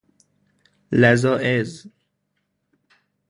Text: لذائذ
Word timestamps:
لذائذ 0.91 1.87